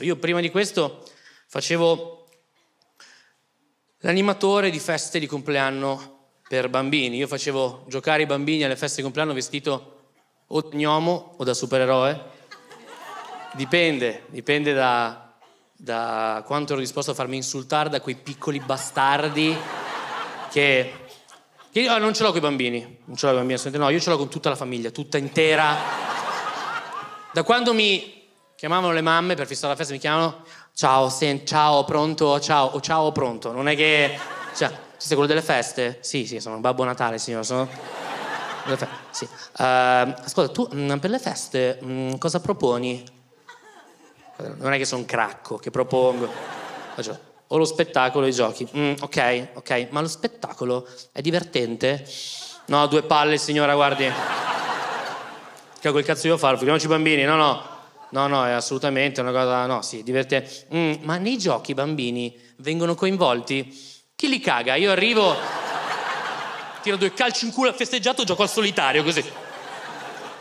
questo. 0.00 0.02
Io 0.02 0.16
prima 0.16 0.40
di 0.40 0.50
questo 0.50 1.02
facevo 1.46 2.26
l'animatore 4.00 4.70
di 4.70 4.78
feste 4.78 5.18
di 5.18 5.26
compleanno 5.26 6.18
per 6.48 6.68
bambini. 6.68 7.16
Io 7.16 7.26
facevo 7.26 7.84
giocare 7.88 8.22
i 8.22 8.26
bambini 8.26 8.64
alle 8.64 8.76
feste 8.76 8.96
di 8.96 9.02
compleanno 9.02 9.34
vestito 9.34 9.98
o 10.46 10.60
da 10.62 10.76
gnomo 10.76 11.34
o 11.36 11.44
da 11.44 11.54
supereroe. 11.54 12.38
Dipende, 13.52 14.24
dipende 14.28 14.72
da, 14.72 15.34
da 15.76 16.42
quanto 16.46 16.72
ero 16.72 16.80
disposto 16.80 17.10
a 17.10 17.14
farmi 17.14 17.36
insultare 17.36 17.88
da 17.88 18.00
quei 18.00 18.16
piccoli 18.16 18.60
bastardi 18.60 19.56
che... 20.50 20.92
che 21.70 21.80
io 21.80 21.98
non 21.98 22.14
ce 22.14 22.22
l'ho 22.22 22.28
con 22.30 22.38
i 22.38 22.42
bambini, 22.42 22.98
non 23.04 23.16
ce 23.16 23.26
l'ho 23.26 23.32
con 23.32 23.42
i 23.42 23.54
bambini, 23.54 23.78
no, 23.78 23.90
io 23.90 24.00
ce 24.00 24.10
l'ho 24.10 24.16
con 24.16 24.28
tutta 24.28 24.48
la 24.50 24.56
famiglia, 24.56 24.90
tutta 24.90 25.18
intera. 25.18 25.76
Da 27.32 27.42
quando 27.42 27.72
mi 27.74 28.19
chiamavano 28.60 28.92
le 28.92 29.00
mamme 29.00 29.36
per 29.36 29.46
fissare 29.46 29.68
la 29.68 29.74
festa, 29.74 29.94
mi 29.94 29.98
chiamano 29.98 30.44
ciao, 30.74 31.08
sen, 31.08 31.46
ciao, 31.46 31.82
pronto, 31.84 32.38
ciao, 32.40 32.66
o 32.66 32.80
ciao, 32.82 33.10
pronto. 33.10 33.52
Non 33.52 33.68
è 33.68 33.74
che... 33.74 34.18
Cioè, 34.54 34.70
siete 34.98 35.14
quello 35.14 35.26
delle 35.26 35.40
feste? 35.40 35.96
Sì, 36.02 36.26
sì, 36.26 36.40
sono 36.40 36.58
Babbo 36.58 36.84
Natale, 36.84 37.16
signore, 37.16 37.44
sono... 37.44 37.66
Sì. 39.12 39.24
Uh, 39.24 39.62
ascolta, 39.62 40.48
tu 40.52 40.68
mh, 40.70 40.92
mm, 40.92 40.98
per 40.98 41.08
le 41.08 41.18
feste 41.18 41.78
mh, 41.80 41.90
mm, 41.90 42.14
cosa 42.16 42.40
proponi? 42.40 43.02
non 44.58 44.74
è 44.74 44.76
che 44.76 44.84
sono 44.84 45.00
un 45.00 45.06
cracco, 45.06 45.56
che 45.56 45.70
propongo. 45.70 46.28
O 47.46 47.56
lo 47.56 47.64
spettacolo 47.64 48.26
o 48.26 48.28
i 48.28 48.32
giochi. 48.32 48.68
Mm, 48.76 48.92
ok, 49.00 49.48
ok, 49.54 49.86
ma 49.88 50.02
lo 50.02 50.08
spettacolo 50.08 50.86
è 51.12 51.22
divertente? 51.22 52.06
No, 52.66 52.86
due 52.88 53.04
palle, 53.04 53.38
signora, 53.38 53.74
guardi. 53.74 54.06
Che 55.80 55.90
quel 55.90 56.04
cazzo 56.04 56.26
io 56.26 56.36
fare? 56.36 56.56
Figuriamoci 56.56 56.84
i 56.84 56.88
bambini, 56.90 57.22
no, 57.22 57.36
no. 57.36 57.78
No, 58.10 58.26
no, 58.26 58.44
è 58.46 58.50
assolutamente 58.50 59.20
una 59.20 59.30
cosa, 59.30 59.66
no, 59.66 59.82
sì, 59.82 60.02
divertente. 60.02 60.66
Mm, 60.74 60.94
ma 61.02 61.16
nei 61.16 61.38
giochi 61.38 61.70
i 61.70 61.74
bambini 61.74 62.36
vengono 62.56 62.94
coinvolti? 62.94 63.72
Chi 64.16 64.28
li 64.28 64.40
caga? 64.40 64.74
Io 64.74 64.90
arrivo, 64.90 65.34
tiro 66.82 66.96
due 66.96 67.12
calci 67.14 67.46
in 67.46 67.52
culo, 67.52 67.72
festeggiato, 67.72 68.24
gioco 68.24 68.42
al 68.42 68.50
solitario, 68.50 69.04
così. 69.04 69.24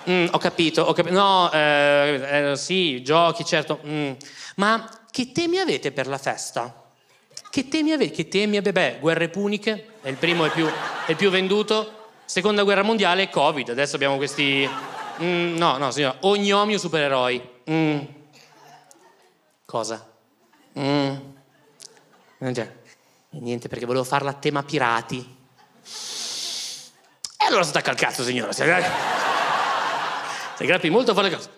Mm, 0.09 0.27
ho 0.31 0.37
capito, 0.39 0.81
ho 0.81 0.93
capito. 0.93 1.15
No, 1.15 1.51
eh, 1.51 2.51
eh, 2.51 2.57
sì, 2.57 3.03
giochi, 3.03 3.45
certo. 3.45 3.79
Mm. 3.85 4.11
Ma 4.55 4.89
che 5.11 5.31
temi 5.31 5.59
avete 5.59 5.91
per 5.91 6.07
la 6.07 6.17
festa? 6.17 6.91
Che 7.49 7.67
temi 7.67 7.91
avete? 7.91 8.13
Che 8.13 8.27
temi 8.27 8.57
avete? 8.57 8.71
Beh, 8.71 8.97
guerre 8.99 9.29
puniche, 9.29 9.93
è 10.01 10.09
il 10.09 10.15
primo 10.15 10.45
e 10.45 10.49
più, 10.49 10.67
il 11.07 11.15
più 11.15 11.29
venduto. 11.29 11.97
Seconda 12.25 12.63
guerra 12.63 12.83
mondiale, 12.83 13.29
Covid. 13.29 13.69
Adesso 13.69 13.95
abbiamo 13.95 14.17
questi... 14.17 14.67
Mm, 15.21 15.57
no, 15.57 15.77
no, 15.77 15.91
signora. 15.91 16.15
Ognomi 16.21 16.75
o 16.75 16.77
supereroi? 16.77 17.57
Mm. 17.69 17.99
Cosa? 19.65 20.07
Mm. 20.77 21.15
Niente, 23.31 23.67
perché 23.67 23.85
volevo 23.85 24.03
farla 24.03 24.31
a 24.31 24.33
tema 24.33 24.63
pirati. 24.63 25.37
E 27.37 27.45
allora 27.45 27.63
stacca 27.63 27.91
il 27.91 27.97
cazzo, 27.97 28.23
signora. 28.23 28.51
Sei 28.51 28.67
grappi 30.57 30.89
molto 30.89 31.13
fuori 31.13 31.29
casa. 31.29 31.49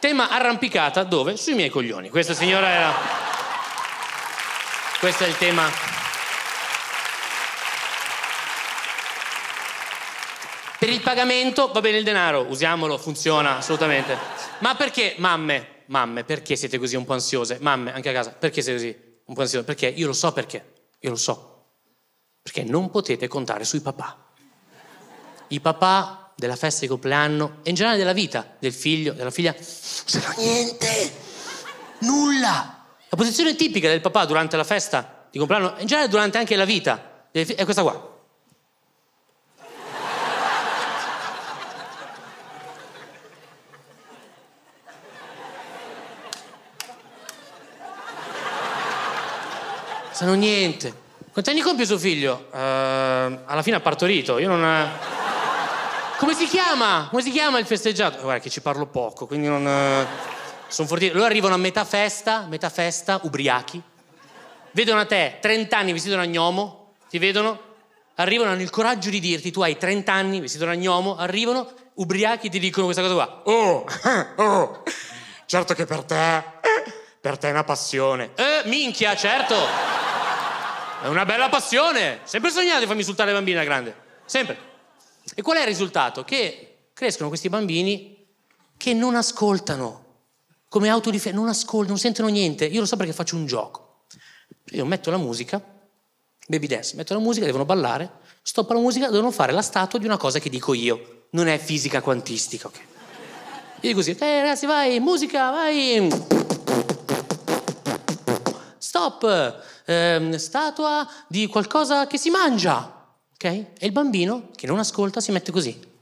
Tema 0.00 0.28
arrampicata 0.28 1.02
dove? 1.04 1.36
Sui 1.36 1.54
miei 1.54 1.70
coglioni. 1.70 2.10
Questa 2.10 2.34
signora 2.34 2.68
era... 2.68 2.92
Questo 4.98 5.24
è 5.24 5.28
il 5.28 5.38
tema. 5.38 5.70
Per 10.84 10.92
il 10.92 11.00
pagamento 11.00 11.68
va 11.72 11.80
bene 11.80 11.96
il 11.96 12.04
denaro, 12.04 12.44
usiamolo, 12.46 12.98
funziona 12.98 13.56
assolutamente. 13.56 14.18
Ma 14.58 14.74
perché, 14.74 15.14
mamme, 15.16 15.84
mamme, 15.86 16.24
perché 16.24 16.56
siete 16.56 16.76
così 16.76 16.94
un 16.94 17.06
po' 17.06 17.14
ansiose? 17.14 17.56
Mamme, 17.62 17.94
anche 17.94 18.10
a 18.10 18.12
casa, 18.12 18.32
perché 18.32 18.60
siete 18.60 18.78
così 18.78 19.20
un 19.24 19.34
po' 19.34 19.40
ansiose? 19.40 19.64
Perché 19.64 19.86
io 19.86 20.06
lo 20.06 20.12
so 20.12 20.34
perché, 20.34 20.72
io 20.98 21.08
lo 21.08 21.16
so. 21.16 21.68
Perché 22.42 22.64
non 22.64 22.90
potete 22.90 23.28
contare 23.28 23.64
sui 23.64 23.80
papà 23.80 24.30
i 25.48 25.60
papà 25.60 26.34
della 26.36 26.54
festa 26.54 26.80
di 26.80 26.88
compleanno 26.88 27.60
e 27.62 27.70
in 27.70 27.76
generale 27.76 27.98
della 27.98 28.12
vita 28.12 28.54
del 28.58 28.74
figlio, 28.74 29.14
della 29.14 29.30
figlia, 29.30 29.52
non 29.52 29.62
sanno 29.64 30.34
niente, 30.36 31.12
nulla. 32.00 32.84
La 33.08 33.16
posizione 33.16 33.56
tipica 33.56 33.88
del 33.88 34.02
papà 34.02 34.26
durante 34.26 34.58
la 34.58 34.64
festa 34.64 35.28
di 35.30 35.38
compleanno, 35.38 35.76
in 35.78 35.86
generale 35.86 36.10
durante 36.10 36.36
anche 36.36 36.56
la 36.56 36.66
vita, 36.66 37.28
è 37.30 37.64
questa 37.64 37.80
qua. 37.80 38.12
Sanno 50.14 50.34
niente. 50.34 50.94
Quanti 51.32 51.50
anni 51.50 51.60
compie 51.60 51.84
suo 51.84 51.98
figlio? 51.98 52.46
Uh, 52.52 52.56
alla 52.56 53.62
fine 53.62 53.74
ha 53.74 53.80
partorito. 53.80 54.38
Io 54.38 54.48
non. 54.48 54.88
Come 56.18 56.34
si 56.34 56.46
chiama? 56.46 57.08
Come 57.10 57.20
si 57.20 57.32
chiama 57.32 57.58
il 57.58 57.66
festeggiato? 57.66 58.20
Guarda 58.22 58.40
che 58.40 58.48
ci 58.48 58.60
parlo 58.60 58.86
poco, 58.86 59.26
quindi 59.26 59.48
non... 59.48 59.66
Eh, 59.66 60.06
sono 60.68 60.86
fortissimo. 60.86 61.16
Loro 61.16 61.28
arrivano 61.28 61.54
a 61.54 61.56
metà 61.56 61.84
festa, 61.84 62.46
metà 62.48 62.70
festa, 62.70 63.18
ubriachi. 63.24 63.82
Vedono 64.70 65.00
a 65.00 65.04
te 65.04 65.38
30 65.40 65.76
anni 65.76 65.92
vestito 65.92 66.14
da 66.14 66.24
gnomo, 66.24 66.92
ti 67.10 67.18
vedono, 67.18 67.60
arrivano, 68.14 68.52
hanno 68.52 68.62
il 68.62 68.70
coraggio 68.70 69.10
di 69.10 69.18
dirti, 69.18 69.50
tu 69.50 69.62
hai 69.62 69.76
30 69.76 70.12
anni 70.12 70.38
vestito 70.38 70.64
da 70.64 70.76
gnomo, 70.76 71.16
arrivano, 71.16 71.68
ubriachi, 71.94 72.48
ti 72.48 72.60
dicono 72.60 72.84
questa 72.84 73.02
cosa 73.02 73.14
qua. 73.14 73.42
Oh, 73.46 73.84
oh, 74.36 74.82
certo 75.46 75.74
che 75.74 75.86
per 75.86 76.04
te, 76.04 76.44
per 77.20 77.36
te 77.36 77.48
è 77.48 77.50
una 77.50 77.64
passione. 77.64 78.30
Eh, 78.36 78.62
minchia, 78.66 79.16
certo. 79.16 79.83
È 81.04 81.08
una 81.08 81.26
bella 81.26 81.50
passione. 81.50 82.20
Sempre 82.24 82.48
sognato 82.48 82.78
di 82.78 82.86
farmi 82.86 83.00
insultare 83.02 83.30
le 83.30 83.36
bambine 83.36 83.58
da 83.58 83.64
grande. 83.64 83.94
Sempre. 84.24 84.56
E 85.34 85.42
qual 85.42 85.58
è 85.58 85.60
il 85.60 85.66
risultato? 85.66 86.24
Che 86.24 86.88
crescono 86.94 87.28
questi 87.28 87.50
bambini 87.50 88.26
che 88.78 88.94
non 88.94 89.14
ascoltano, 89.14 90.04
come 90.66 90.88
autodifesa, 90.88 91.36
non 91.36 91.48
ascoltano, 91.48 91.90
non 91.90 91.98
sentono 91.98 92.28
niente. 92.28 92.64
Io 92.64 92.80
lo 92.80 92.86
so 92.86 92.96
perché 92.96 93.12
faccio 93.12 93.36
un 93.36 93.44
gioco. 93.44 94.06
Io 94.70 94.86
metto 94.86 95.10
la 95.10 95.18
musica, 95.18 95.62
baby 96.46 96.68
dance, 96.68 96.96
metto 96.96 97.12
la 97.12 97.20
musica, 97.20 97.44
devono 97.44 97.66
ballare, 97.66 98.10
stoppa 98.40 98.72
la 98.72 98.80
musica, 98.80 99.10
devono 99.10 99.30
fare 99.30 99.52
la 99.52 99.60
statua 99.60 99.98
di 99.98 100.06
una 100.06 100.16
cosa 100.16 100.38
che 100.38 100.48
dico 100.48 100.72
io. 100.72 101.26
Non 101.32 101.48
è 101.48 101.58
fisica 101.58 102.00
quantistica, 102.00 102.68
ok? 102.68 102.76
Io 102.78 102.84
dico 103.80 103.96
così, 103.96 104.16
eh 104.18 104.40
ragazzi 104.40 104.64
vai, 104.64 104.98
musica, 105.00 105.50
vai! 105.50 106.43
Stop! 108.94 109.60
Eh, 109.86 110.34
statua 110.38 111.04
di 111.26 111.48
qualcosa 111.48 112.06
che 112.06 112.16
si 112.16 112.30
mangia. 112.30 113.08
Ok? 113.32 113.44
E 113.44 113.74
il 113.80 113.90
bambino 113.90 114.50
che 114.54 114.68
non 114.68 114.78
ascolta 114.78 115.18
si 115.18 115.32
mette 115.32 115.50
così. 115.50 115.92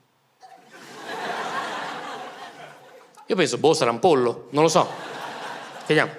Io 3.29 3.35
penso, 3.35 3.57
boh, 3.57 3.73
sarà 3.73 3.91
un 3.91 3.99
pollo, 3.99 4.49
non 4.51 4.65
lo 4.65 4.69
so. 4.69 4.87
Vediamo. 5.87 6.13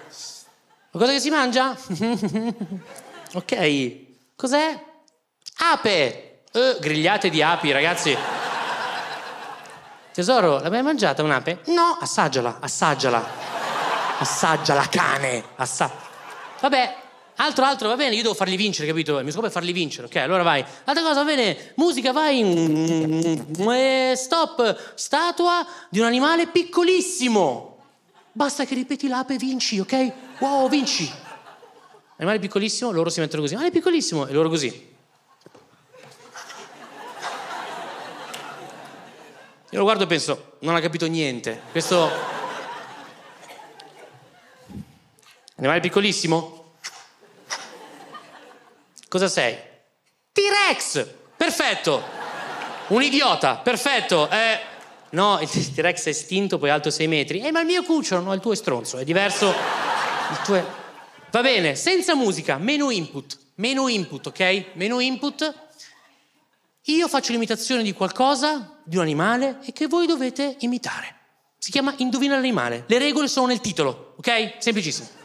Qualcosa 0.90 1.14
che 1.14 1.20
si 1.20 1.30
mangia? 1.30 1.78
ok. 3.34 3.98
Cos'è? 4.36 4.84
Ape! 5.74 6.42
Eh, 6.52 6.78
grigliate 6.80 7.30
di 7.30 7.44
api, 7.44 7.72
ragazzi. 7.72 8.18
Tesoro, 10.12 10.58
l'hai 10.58 10.72
mai 10.72 10.82
mangiata 10.82 11.22
un'ape? 11.22 11.60
No, 11.68 12.00
assaggiala, 12.02 12.58
assaggiala. 12.60 13.24
Assaggiala, 14.18 14.88
cane. 14.90 15.44
Assa... 15.58 16.03
Vabbè, 16.64 16.96
Altro, 17.36 17.66
altro, 17.66 17.88
va 17.90 17.96
bene, 17.96 18.16
io 18.16 18.22
devo 18.22 18.36
farli 18.36 18.56
vincere, 18.56 18.88
capito? 18.88 19.18
Il 19.18 19.24
mio 19.24 19.34
scopo 19.34 19.48
è 19.48 19.50
farli 19.50 19.74
vincere, 19.74 20.06
ok? 20.06 20.16
Allora 20.18 20.44
vai. 20.44 20.64
Altra 20.86 21.04
cosa, 21.04 21.16
va 21.16 21.26
bene, 21.26 21.74
musica, 21.76 22.14
vai. 22.14 22.42
E 23.74 24.14
stop, 24.16 24.94
statua 24.94 25.66
di 25.90 26.00
un 26.00 26.06
animale 26.06 26.48
piccolissimo. 26.48 27.80
Basta 28.32 28.66
che 28.66 28.76
ripeti 28.76 29.08
l'ape 29.08 29.34
e 29.34 29.38
vinci, 29.38 29.80
ok? 29.80 30.12
Wow, 30.40 30.70
vinci. 30.70 31.12
Animale 32.18 32.40
piccolissimo, 32.40 32.92
loro 32.92 33.10
si 33.10 33.20
mettono 33.20 33.42
così. 33.42 33.56
Animale 33.56 33.74
piccolissimo, 33.74 34.28
e 34.28 34.32
loro 34.32 34.48
così. 34.48 34.96
Io 39.72 39.80
lo 39.80 39.84
guardo 39.84 40.04
e 40.04 40.08
penso, 40.08 40.58
non 40.60 40.76
ha 40.76 40.80
capito 40.80 41.08
niente. 41.08 41.62
Questo... 41.72 42.33
Animale 45.64 45.80
piccolissimo? 45.80 46.74
Cosa 49.08 49.30
sei? 49.30 49.56
T-Rex! 50.34 51.08
Perfetto! 51.38 52.04
Un 52.88 53.02
idiota, 53.02 53.56
perfetto. 53.60 54.30
Eh, 54.30 54.60
no, 55.12 55.40
il 55.40 55.48
T-Rex 55.48 56.04
è 56.04 56.10
estinto, 56.10 56.58
poi 56.58 56.70
alto 56.70 56.90
6 56.90 57.08
metri. 57.08 57.40
Eh, 57.40 57.54
ma 57.54 57.62
il 57.62 57.66
mio 57.66 57.82
cucciolo, 57.84 58.20
no, 58.20 58.34
il 58.34 58.42
tuo 58.42 58.52
è 58.52 58.58
stronzo, 58.58 58.98
è 58.98 59.06
diverso. 59.06 59.48
Il 60.32 60.42
tuo 60.44 60.56
è... 60.56 60.66
Va 61.32 61.40
bene, 61.40 61.76
senza 61.76 62.14
musica, 62.14 62.58
meno 62.58 62.90
input. 62.90 63.40
Meno 63.56 63.88
input, 63.88 64.28
ok? 64.28 64.66
Meno 64.74 65.00
input. 65.00 65.54
Io 66.82 67.08
faccio 67.08 67.32
l'imitazione 67.32 67.84
di 67.84 67.94
qualcosa, 67.94 68.82
di 68.84 68.98
un 68.98 69.04
animale, 69.04 69.60
e 69.64 69.72
che 69.72 69.88
voi 69.88 70.08
dovete 70.08 70.58
imitare. 70.60 71.20
Si 71.58 71.72
chiama 71.72 71.94
Indovina 72.00 72.36
l'animale. 72.36 72.84
Le 72.86 72.98
regole 72.98 73.30
sono 73.30 73.48
nel 73.48 73.62
titolo, 73.62 74.16
ok? 74.18 74.56
Semplicissimo. 74.58 75.22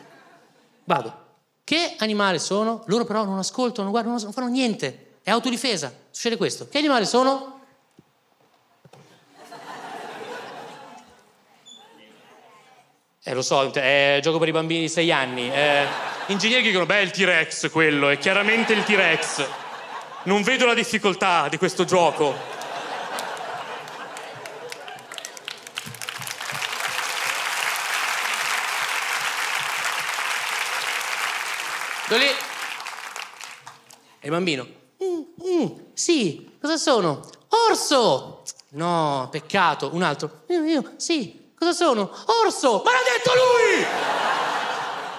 Vado. 0.89 1.27
Che 1.65 1.97
animale 1.99 2.39
sono? 2.39 2.83
Loro 2.87 3.05
però 3.05 3.23
non 3.23 3.37
ascoltano, 3.37 3.83
non 3.83 3.91
guardano, 3.91 4.19
non 4.19 4.33
fanno 4.33 4.49
niente. 4.49 5.19
È 5.23 5.29
autodifesa. 5.29 5.93
Succede 6.11 6.39
questo. 6.39 6.67
Che 6.67 6.79
animale 6.79 7.05
sono? 7.05 7.61
Eh, 13.23 13.35
lo 13.35 13.43
so, 13.43 13.71
è 13.71 14.19
gioco 14.23 14.39
per 14.39 14.49
i 14.49 14.53
bambini 14.53 14.81
di 14.81 14.89
6 14.89 15.13
anni. 15.13 15.53
Eh, 15.53 15.85
ingegneri 16.29 16.63
dicono, 16.63 16.87
beh, 16.87 17.01
è 17.01 17.03
il 17.03 17.11
T-Rex 17.11 17.71
quello, 17.71 18.09
è 18.09 18.17
chiaramente 18.17 18.73
il 18.73 18.83
T-Rex. 18.83 19.47
Non 20.23 20.41
vedo 20.43 20.65
la 20.65 20.73
difficoltà 20.73 21.49
di 21.51 21.59
questo 21.59 21.85
gioco. 21.85 22.57
Quello 32.09 32.25
lì 32.25 32.31
è 34.18 34.18
il 34.29 34.35
bambino. 34.35 34.67
Mm, 35.03 35.63
mm, 35.63 35.67
sì, 35.95 36.57
cosa 36.61 36.77
sono? 36.77 37.25
Orso! 37.69 38.43
No, 38.71 39.29
peccato. 39.31 39.91
Un 39.95 40.03
altro. 40.03 40.43
Io, 40.49 40.63
io, 40.65 40.93
sì, 40.97 41.53
cosa 41.59 41.73
sono? 41.73 42.11
Orso! 42.45 42.83
Ma 42.85 42.91
l'ha 42.93 42.99
detto 43.17 43.31
lui! 43.35 43.87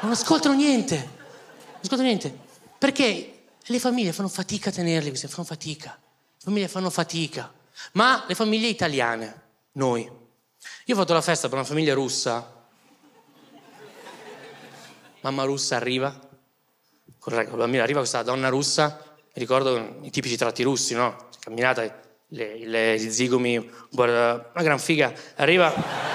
Non 0.02 0.12
ascoltano 0.12 0.54
niente. 0.56 0.96
Non 0.96 1.80
ascoltano 1.82 2.08
niente. 2.08 2.38
Perché 2.78 3.46
le 3.62 3.80
famiglie 3.80 4.14
fanno 4.14 4.30
fatica 4.30 4.70
a 4.70 4.74
tenerli, 4.74 5.16
fanno 5.16 5.44
fatica. 5.44 5.98
Le 6.00 6.44
famiglie 6.44 6.68
fanno 6.68 6.90
fatica. 6.90 7.52
Ma 7.94 8.24
le 8.28 8.36
famiglie 8.36 8.68
italiane, 8.68 9.42
noi. 9.74 10.04
Io 10.86 10.96
ho 10.96 10.98
fatto 10.98 11.14
la 11.14 11.22
festa 11.22 11.48
per 11.48 11.58
una 11.58 11.68
famiglia 11.68 11.94
russa. 11.94 12.58
Mamma 15.22 15.44
russa 15.44 15.76
arriva, 15.76 16.29
corretto, 17.20 17.56
bambino, 17.56 17.84
arriva 17.84 18.00
questa 18.00 18.24
donna 18.24 18.50
russa, 18.50 19.00
mi 19.04 19.42
ricordo 19.42 19.98
i 20.02 20.10
tipici 20.10 20.38
tratti 20.38 20.64
russi, 20.64 20.96
no? 20.96 21.28
Camminata, 21.40 21.84
le, 22.30 22.66
le, 22.66 23.00
gli 23.00 23.10
zigomi, 23.12 23.70
guarda, 23.92 24.50
una 24.54 24.64
gran 24.64 24.80
figa, 24.80 25.14
arriva... 25.36 26.08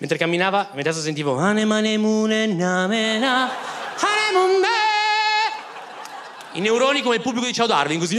Mentre 0.00 0.16
camminava, 0.16 0.70
in 0.74 0.82
testa 0.82 1.02
sentivo 1.02 1.34
i 6.52 6.60
neuroni 6.60 7.02
come 7.02 7.16
il 7.16 7.20
pubblico 7.20 7.46
di 7.46 7.52
Ciao 7.52 7.66
Darwin, 7.66 7.98
così. 7.98 8.18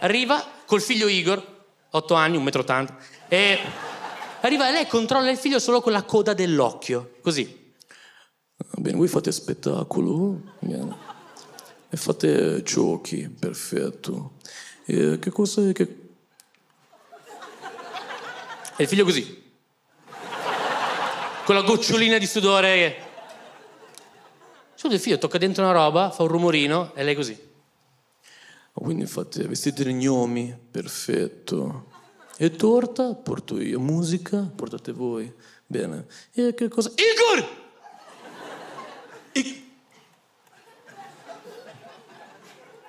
Arriva 0.00 0.44
col 0.66 0.80
figlio 0.80 1.08
Igor, 1.08 1.42
8 1.90 2.14
anni, 2.14 2.38
1,80 2.38 2.82
m, 2.82 2.86
e 3.28 3.58
arriva 4.40 4.68
e 4.68 4.72
lei 4.72 4.86
controlla 4.86 5.30
il 5.30 5.36
figlio 5.36 5.58
solo 5.58 5.80
con 5.80 5.92
la 5.92 6.02
coda 6.02 6.34
dell'occhio, 6.34 7.16
così. 7.22 7.59
Bene, 8.76 8.96
voi 8.96 9.08
fate 9.08 9.32
spettacolo, 9.32 10.40
bene. 10.60 10.96
e 11.90 11.96
fate 11.96 12.62
giochi, 12.62 13.28
perfetto. 13.28 14.32
E 14.84 15.18
che 15.18 15.30
cosa 15.30 15.68
è 15.68 15.72
che... 15.72 15.98
E 18.76 18.82
il 18.82 18.88
figlio 18.88 19.04
così, 19.04 19.42
con 21.44 21.54
la 21.54 21.62
gocciolina 21.62 22.16
di 22.16 22.26
sudore. 22.26 23.08
Solo 24.74 24.94
il 24.94 25.00
figlio 25.00 25.18
tocca 25.18 25.36
dentro 25.36 25.62
una 25.62 25.72
roba, 25.72 26.10
fa 26.10 26.22
un 26.22 26.28
rumorino 26.28 26.94
e 26.94 27.04
lei 27.04 27.14
così. 27.14 27.38
Quindi 28.72 29.04
fate, 29.04 29.46
vestite 29.46 29.82
i 29.82 29.92
gnomi, 29.92 30.56
perfetto. 30.70 31.88
E 32.38 32.52
torta? 32.52 33.14
Porto 33.14 33.60
io. 33.60 33.78
Musica? 33.78 34.50
Portate 34.54 34.92
voi. 34.92 35.30
Bene. 35.66 36.06
E 36.32 36.54
che 36.54 36.68
cosa? 36.68 36.90
Igor! 36.90 37.59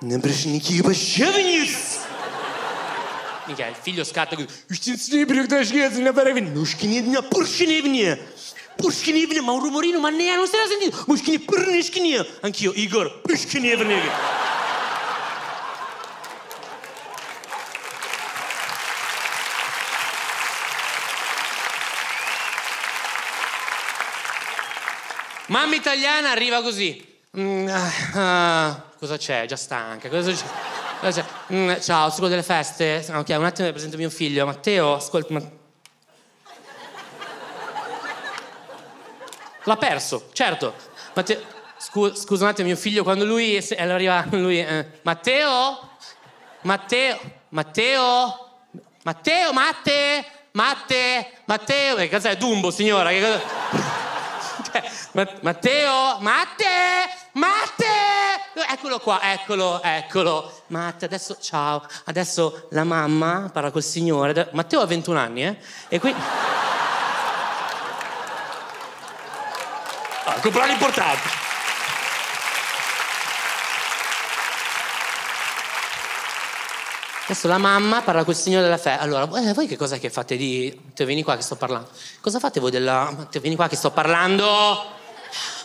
Nebreşinlik 0.01 0.83
başlayınız. 0.83 1.99
Mica, 3.47 3.67
il 3.67 3.73
figlio 3.83 4.03
scatta 4.03 4.35
così. 4.35 4.47
Istinzione 4.69 5.25
per 5.25 5.35
il 5.35 5.65
scherzo, 5.65 6.01
ne 6.01 6.13
fare 6.13 6.33
venire. 6.33 6.53
Nuschini, 6.53 7.01
ne 7.01 7.21
porcini 7.21 7.81
venire. 7.81 8.19
Porcini 8.77 9.25
venire, 9.25 9.41
ma 9.41 9.51
un 9.51 9.59
rumorino, 9.59 9.99
ma 9.99 10.09
ne 10.09 10.35
non 10.35 10.47
si 10.47 10.55
era 10.55 10.67
sentito. 10.67 11.03
Muschini, 11.07 11.39
porcini 11.39 12.17
Anch'io, 12.41 12.71
Igor, 12.73 13.21
porcini 13.21 13.75
venire. 13.75 14.09
Mamma 25.47 25.75
italiana 25.75 26.31
arriva 26.31 26.61
così. 26.61 27.05
Mm, 27.37 27.67
ah, 27.67 27.93
ah 28.15 28.90
cosa 29.01 29.17
c'è? 29.17 29.45
Già 29.47 29.55
stanca. 29.55 30.09
Cosa 30.09 30.31
c'è? 30.31 30.45
Cosa 30.99 31.23
c'è? 31.23 31.55
Mm, 31.55 31.79
ciao, 31.79 32.11
scusa 32.11 32.27
delle 32.27 32.43
feste. 32.43 33.03
Ok, 33.09 33.29
un 33.35 33.45
attimo 33.45 33.65
mi 33.65 33.73
presento 33.73 33.97
mio 33.97 34.11
figlio. 34.11 34.45
Matteo, 34.45 34.93
ascolta. 34.93 35.33
Ma... 35.33 35.41
L'ha 39.63 39.75
perso, 39.77 40.29
certo. 40.33 40.75
Matteo, 41.15 41.41
scusa, 41.77 42.15
scusa 42.15 42.43
un 42.43 42.49
attimo, 42.51 42.67
mio 42.67 42.77
figlio, 42.77 43.01
quando 43.01 43.25
lui, 43.25 43.55
è, 43.55 43.81
arriva, 43.81 44.23
lui, 44.29 44.59
eh, 44.59 44.99
Matteo? 45.01 45.89
Matteo? 46.61 47.19
Matteo? 47.49 48.49
Matteo? 49.01 49.51
Matte? 49.51 50.25
Matte? 50.51 51.31
Matteo? 51.45 51.95
Che 51.95 52.09
cos'è? 52.09 52.37
Dumbo, 52.37 52.69
signora? 52.69 53.09
Che 53.09 53.19
cosa... 53.19 53.41
Matteo? 55.41 56.17
Matte? 56.19 56.65
Matte! 57.33 58.10
Eccolo 58.53 58.99
qua, 58.99 59.21
eccolo, 59.31 59.81
eccolo. 59.81 60.51
Matte, 60.67 61.05
adesso, 61.05 61.37
ciao. 61.39 61.85
Adesso 62.05 62.67
la 62.71 62.83
mamma 62.83 63.49
parla 63.51 63.71
col 63.71 63.83
signore. 63.83 64.49
Matteo 64.51 64.81
ha 64.81 64.85
21 64.85 65.17
anni, 65.17 65.45
eh? 65.45 65.57
E 65.87 65.99
qui... 65.99 66.13
Ah, 70.25 70.39
compleanno 70.41 70.73
importante. 70.73 71.29
Adesso 77.23 77.47
la 77.47 77.57
mamma 77.57 78.01
parla 78.01 78.25
col 78.25 78.35
signore 78.35 78.63
della 78.63 78.77
festa. 78.77 78.99
Allora, 78.99 79.23
eh, 79.39 79.53
voi 79.53 79.67
che 79.67 79.77
cosa 79.77 79.97
che 79.97 80.09
fate 80.09 80.35
di... 80.35 80.77
Matteo, 80.83 81.05
vieni 81.05 81.23
qua 81.23 81.37
che 81.37 81.41
sto 81.41 81.55
parlando. 81.55 81.87
Cosa 82.19 82.39
fate 82.39 82.59
voi 82.59 82.71
della... 82.71 83.13
Matteo, 83.15 83.39
vieni 83.39 83.55
qua 83.55 83.69
che 83.69 83.77
sto 83.77 83.91
parlando. 83.91 84.99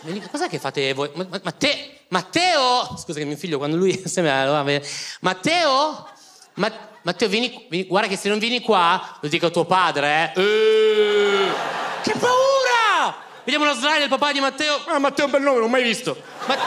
Vieni... 0.03 0.21
Cos'è 0.21 0.47
che 0.47 0.59
fate 0.59 0.93
voi? 0.93 1.11
Matteo! 1.43 1.96
Matteo! 2.09 2.95
Scusa 2.97 3.19
che 3.19 3.25
mio 3.25 3.35
figlio 3.35 3.57
quando 3.57 3.75
lui 3.75 4.01
sembra... 4.05 4.63
Matteo? 5.21 6.09
Ma... 6.55 6.71
Matteo, 7.01 7.27
vieni... 7.27 7.67
vieni... 7.69 7.87
Guarda 7.87 8.07
che 8.07 8.17
se 8.17 8.29
non 8.29 8.39
vieni 8.39 8.61
qua, 8.61 9.17
lo 9.21 9.27
dico 9.27 9.47
a 9.47 9.49
tuo 9.49 9.65
padre, 9.65 10.33
eh. 10.35 10.41
eh... 10.41 11.47
Che 12.03 12.13
paura! 12.13 13.25
Vediamo 13.43 13.65
la 13.65 13.73
slide 13.73 13.99
del 13.99 14.09
papà 14.09 14.31
di 14.31 14.39
Matteo. 14.39 14.77
Ah, 14.87 14.99
Matteo 14.99 15.23
è 15.23 15.27
un 15.27 15.31
bel 15.31 15.41
nome, 15.41 15.55
non 15.55 15.65
l'ho 15.65 15.71
mai 15.71 15.83
visto. 15.83 16.21
Ma... 16.47 16.57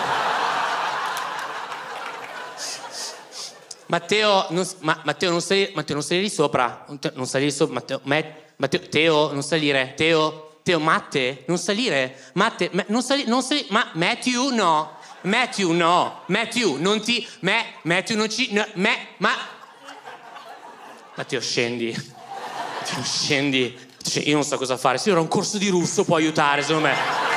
Matteo, 3.87 4.47
non, 4.51 4.67
ma, 4.79 5.01
Matteo, 5.05 5.31
non 5.31 5.43
salire, 5.43 5.73
Matteo, 5.75 5.97
non 5.97 6.05
salire 6.05 6.29
sopra. 6.29 6.87
Non 7.15 7.27
salire 7.27 7.51
sopra. 7.51 7.75
Matteo, 7.75 8.01
Matteo, 8.57 8.89
Teo, 8.89 9.33
non 9.33 9.43
salire. 9.43 9.95
Teo, 9.97 10.59
Teo, 10.63 10.79
Matte, 10.79 11.45
non 11.49 11.59
salire. 11.59 12.17
Matte, 12.35 12.71
non 12.87 13.03
salire, 13.03 13.29
non 13.29 13.43
salire. 13.43 13.67
Ma 13.71 13.91
Matthew, 13.95 14.51
no. 14.51 14.99
Matthew, 15.23 15.73
no. 15.73 16.23
Matthew, 16.27 16.77
non 16.79 17.01
ti. 17.03 17.27
Me, 17.41 17.65
Matthew, 17.83 18.17
non 18.17 18.31
ci. 18.31 18.53
No, 18.53 18.67
me, 18.75 19.09
ma. 19.19 19.33
Matteo, 21.15 21.41
scendi. 21.41 21.95
Matteo, 21.95 23.03
scendi. 23.03 23.89
Io 24.25 24.35
non 24.35 24.45
so 24.45 24.57
cosa 24.57 24.77
fare. 24.77 24.99
Ero 25.05 25.21
un 25.21 25.29
corso 25.29 25.59
di 25.59 25.69
russo 25.69 26.05
può 26.05 26.17
aiutare, 26.17 26.63
secondo 26.63 26.89
me. 26.89 27.30